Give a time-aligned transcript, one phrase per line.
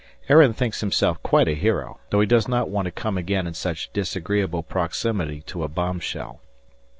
[0.29, 3.53] Aaron thinks himself quite a hero, though he does not want to come again in
[3.53, 6.41] such disagreeable proximity to a bombshell.